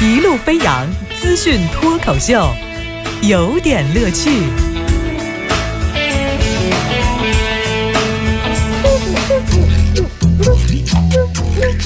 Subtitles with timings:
[0.00, 0.86] 一路飞扬
[1.18, 2.46] 资讯脱口秀，
[3.22, 4.42] 有点乐趣。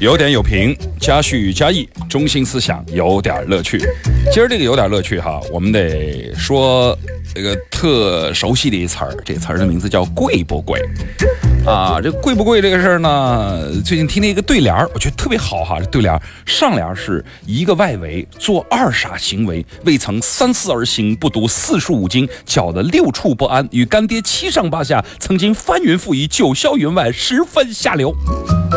[0.00, 3.78] 有点有评，加叙加意，中心思想有点乐趣。
[4.32, 6.98] 今儿这个有点乐趣哈，我们得说
[7.32, 10.82] 这个特熟悉的一词儿，这词儿的名字叫贵不贵？
[11.64, 13.70] 啊，这贵不贵这个事儿呢？
[13.84, 15.78] 最近听了一个对联儿，我觉得特别好哈。
[15.78, 28.12] 这对联儿上联是一个外围做二傻行为，未曾三思而行，不读四书五经，搅得六处不安，与干爹七上八下，曾经翻云覆雨，九霄云外，十分下流。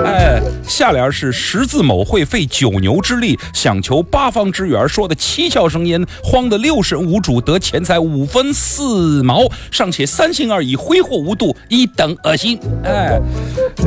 [0.05, 12.59] 哎，下联是十字某会费九牛之力，想求八方之援，说的七窍生烟，慌得六神无主，得钱财五分四毛，尚且三心二意，挥霍无度，一等恶心。
[12.83, 13.19] 哎，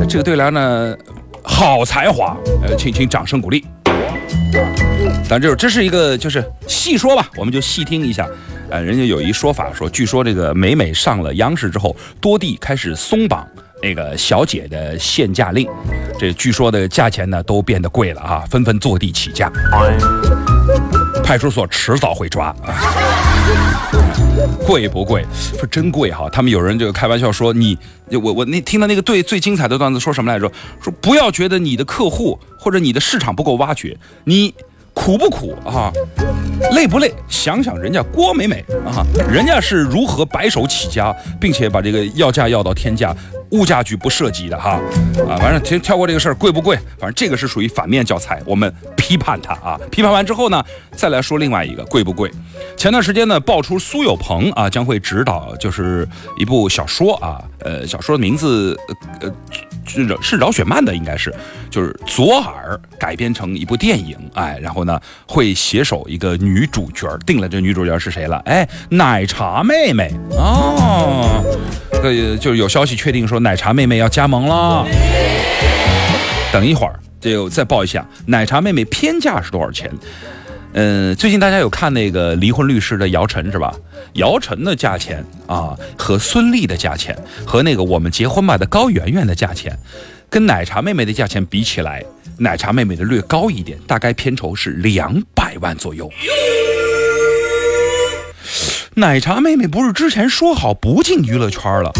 [0.07, 0.95] 这个对联呢，
[1.43, 3.65] 好才华，呃，请请掌声鼓励。
[5.29, 8.27] 但这这是一个就是细说吧，我们就细听一下。
[8.69, 13.47] 呃，人家有一说法说，据说这个美美上了央视之后，多地开始松绑
[13.81, 15.67] 那个小姐的限价令，
[16.17, 19.51] 这据说的价钱呢都变得贵了啊，纷纷坐地起价。
[21.23, 22.53] 派出所迟早会抓。
[24.65, 25.25] 贵不贵？
[25.33, 26.29] 说真贵哈！
[26.31, 27.77] 他们有人就开玩笑说：“你，
[28.11, 30.49] 我我那听到那个最最精彩的段子说什么来着？
[30.81, 34.53] 说不要觉得你的客户或者你的市场不够挖掘，你
[34.93, 35.91] 苦不苦啊？
[36.73, 37.11] 累不累？
[37.27, 43.15] 想想人家郭美美啊，人家是如何白手起家，并且把这个要价要到天价。”
[43.51, 44.79] 物价局不涉及的哈，
[45.27, 46.75] 啊，反正跳跳过这个事儿，贵不贵？
[46.99, 49.79] 反正这个是属于反面教材，我们批判它啊。
[49.89, 52.31] 批判完之后呢，再来说另外一个贵不贵？
[52.77, 58.77] 前段时间呢，爆出苏有朋啊将会执导就是一部小说啊，呃，小说的名字
[59.21, 59.31] 呃
[59.85, 61.33] 是是饶雪漫的，应该是
[61.71, 68.37] 就是左耳改编成一部电影，哎，然后呢会携手一个女主角，定了这女主角是谁了？
[68.45, 71.43] 哎，奶茶妹妹哦。
[72.01, 74.85] 呃，就是有消息确定说奶茶妹妹要加盟了。
[76.51, 79.91] 等一会儿就再报一下奶茶妹妹片价是多少钱。
[80.73, 83.73] 嗯，最近大家有看那个离婚律师的姚晨是吧？
[84.13, 89.77] 姚晨的价钱啊，和孙俪的价钱，和那个我们结婚吧的高圆圆的价钱，
[90.29, 92.03] 跟奶茶妹妹的价钱比起来，
[92.37, 96.09] 奶茶妹妹的略高一点，大概片酬是两百万左右。
[98.99, 101.91] 奶茶妹妹不是之前说好不进娱乐圈了？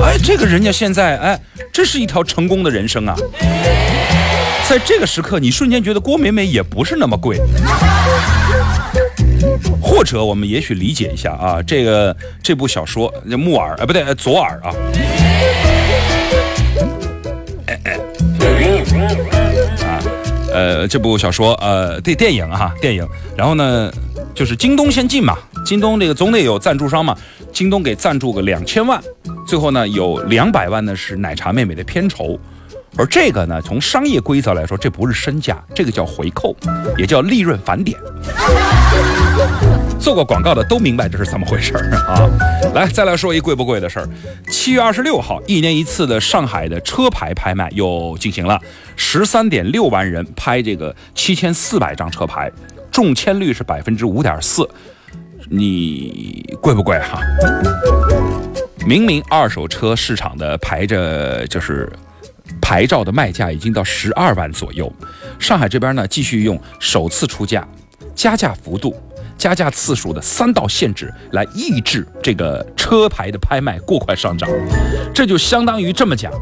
[0.00, 1.40] 哎，这个人家现在哎，
[1.72, 3.16] 这是一条成功的人生啊！
[4.68, 7.40] 在这个时刻，你瞬间觉得郭美美也不是那么贵。
[9.82, 14.60] 或者我们也许理解一下啊，这个这部小说木耳，哎不对，左耳。
[14.62, 14.70] 啊，
[20.56, 23.06] 呃，这部小说呃，对电影啊，电影，
[23.36, 23.92] 然后呢？
[24.34, 27.16] 就是京东先进嘛，京东这个总得有赞助商嘛，
[27.52, 29.02] 京东给赞助个两千万，
[29.46, 32.38] 最后呢有两百万呢是奶茶妹妹的片酬，
[32.98, 36.56] 而这个呢从商业规则来说，这不是身价，这个叫回扣，
[36.96, 37.98] 也叫利润返点。
[39.98, 42.28] 做过广告的都明白这是怎么回事啊！
[42.74, 44.08] 来，再来说一贵不贵的事儿。
[44.50, 48.60] 七月二十六号，一年一次的上海的车牌拍卖又进行了，
[48.94, 52.50] 十三点六万人拍这个七千四百张车牌。
[52.90, 54.66] 中签率是百分之五点四，
[55.50, 57.20] 你贵不贵哈？
[58.86, 61.92] 明明二手车市场的排着就是
[62.66, 64.92] 牌照的卖价已经到十二万左右，
[65.38, 67.64] 上海这边呢继续用首次出价、
[68.12, 68.92] 加价幅度、
[69.38, 74.50] 加价次数的三道限制来抑制这个车牌的拍卖过快上涨，
[75.14, 76.32] 这就相当于这么讲，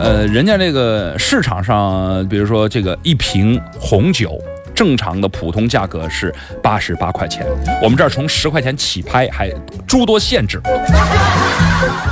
[0.00, 4.36] 呃，人家这个市场上，比如说这个一瓶红酒。
[4.74, 7.46] 正常的普通价格是八十八块钱，
[7.82, 9.52] 我们这儿从十块钱起拍，还
[9.86, 10.58] 诸多限制。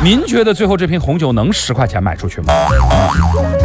[0.02, 2.54] 您觉得最后这瓶红酒能十块钱卖出去吗？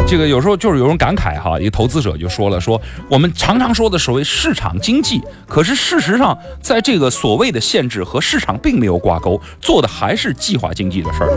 [0.06, 11.30] 这个有时候就是有人感慨哈，一个投资者就说了，说我们常常说的所谓市场经济，可是事实上在这个所谓的限制和市场并没有挂钩，做的还是计划经济的事儿。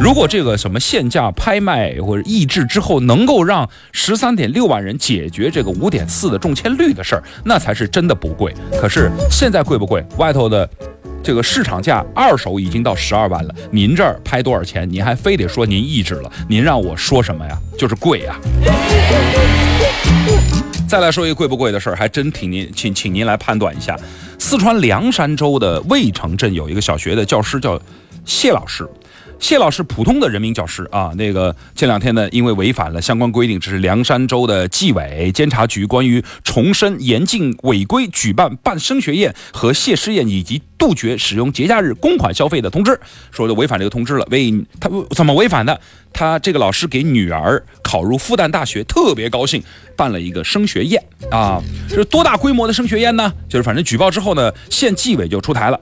[0.00, 8.54] 如果这个什么限价拍卖或者抑制之后，能够让十三点六万人解决这个五点四的中签率的事儿，那才是真的不贵。
[8.80, 10.04] 可是现在贵不贵？
[10.18, 10.68] 外头的。
[11.26, 14.88] 这个市场价二手已经到十二万了，您这儿拍多少钱？
[14.88, 16.30] 您还非得说您抑制了？
[16.48, 17.58] 您让我说什么呀？
[17.76, 18.36] 就是贵呀！
[20.86, 23.98] 再来说一个贵不贵的事儿，还真挺您，请请您来判断一下。
[24.38, 27.76] 四川凉山州的渭城镇有一个小学的教师叫
[28.24, 28.88] 谢老师，
[29.38, 42.98] 谢老师普通的人民教师啊，那个这两天呢，因为违反了相关规定，这是凉山州的纪委监察局关于重申严禁违规举办办升学宴和谢师宴以及杜绝使用节假日公款消费的通知，
[43.30, 44.26] 说的违反这个通知了。
[44.30, 45.80] 为他怎么违反的？
[46.12, 49.62] 他这个老师给女儿考入复旦大学，特别高兴，
[49.94, 51.00] 办了一个升学宴
[51.30, 51.62] 啊。
[51.88, 53.32] 这是多大规模的升学宴呢？
[53.48, 55.78] 就是反正举报之后呢，县纪委就出台了。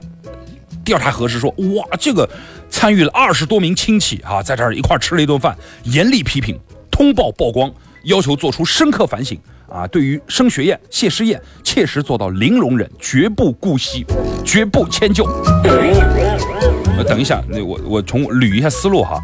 [0.85, 2.29] 调查核实说，哇，这个
[2.69, 6.57] 参与了二十多名亲戚啊，在这儿一块吃了一顿饭，严厉批评，
[6.91, 7.69] 通报曝光，
[8.03, 9.37] 要求做出深刻反省
[9.67, 9.87] 啊！
[9.87, 14.05] 对于升学宴、谢师宴，切实做到零容忍，绝不姑息，
[14.45, 15.25] 绝不迁就。
[15.63, 19.19] 呃，等一下，那我我重捋一下思路哈，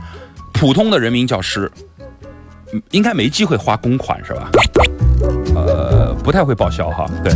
[0.52, 1.72] 普通的人民教师，
[2.90, 4.50] 应该没机会花公款是吧？
[5.56, 7.32] 呃，不太会报销哈，对，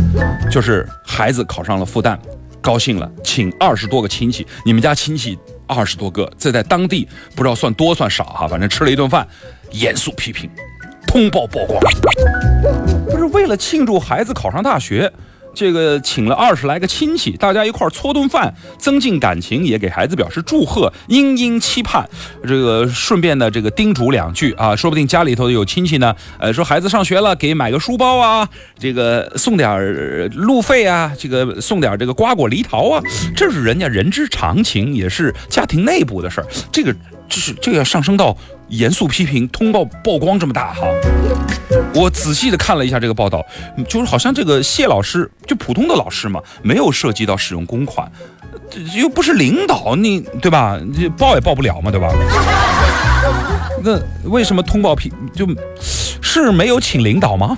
[0.50, 2.18] 就是孩子考上了复旦。
[2.66, 9.24] 高兴了，请二十多个亲戚，你们家亲戚二十多个，这在当地不知道算多算少哈，反正吃了一顿饭，
[9.70, 10.50] 严肃批评，
[11.06, 11.80] 通报曝光，
[13.08, 15.12] 不是为了庆祝孩子考上大学。
[15.56, 22.06] 这个请了二十来个亲戚，大家一块儿搓顿饭，增进感情，也给孩子表示祝贺，殷殷期盼。
[22.46, 28.46] 这个顺便呢，这个叮嘱两句啊，说不定家里头有亲戚呢，呃，说孩子上学了，给买个书包啊，
[28.78, 33.02] 这个送点路费啊，这个送点这个瓜果梨桃啊，
[33.34, 36.46] 这是人家人之常情，也是家庭内部的事儿。
[36.70, 36.94] 这个
[37.28, 38.36] 就是这个要上升到
[38.68, 40.86] 严肃批评、通报曝光这么大哈。
[41.94, 43.44] 我仔细的看了一下这个报道，
[43.88, 48.10] 就是好像这个谢老师就普通的老师嘛，没有涉及到使用公款，
[48.70, 50.78] 这又不是领导，你对吧？
[50.80, 52.08] 你报也报不了嘛，对吧？
[53.82, 53.98] 那
[54.30, 55.46] 为什么通报批就
[56.20, 57.56] 是没有请领导吗？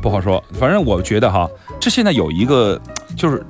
[0.00, 1.48] 不好说，反正我觉得哈，
[1.80, 2.80] 这现在有一个
[3.16, 3.44] 就是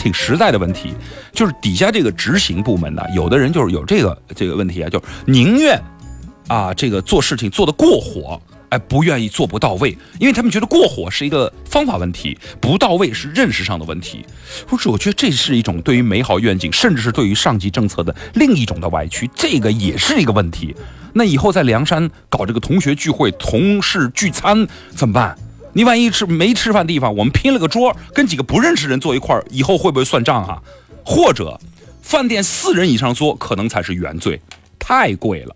[0.00, 0.94] 挺实在的问题，
[1.30, 5.80] 就是底下这个执行部门呢，有的人就是有这个这个问题啊，就宁愿。
[6.48, 14.26] 啊，这个做事情做得过火，哎，不愿意做不到位，因为他们觉得过火是一个方法问题，不到位是认识上的问题。
[14.66, 20.74] 不是，我觉得这是一种对于美好愿景，甚至是对于上级政策的另一种的歪曲，这个也是一个问题。
[21.12, 24.66] 那以后在梁山搞这个同学聚会、同事聚餐
[24.96, 25.38] 怎么办？
[25.72, 30.60] 你万一吃没吃饭地方，我们拼了个桌，跟几个不认识人坐一块儿，以后会不会算账啊？
[31.04, 31.58] 或者，
[32.02, 34.40] 饭店四人以上桌可能才是原罪，
[34.78, 35.54] 太贵了。